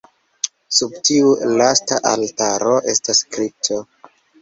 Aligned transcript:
Sub 0.77 0.95
tiu 1.09 1.35
lasta 1.61 2.01
altaro 2.15 2.75
estas 2.97 3.25
kripto. 3.37 3.83